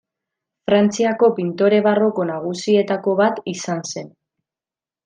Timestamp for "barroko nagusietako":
1.89-3.17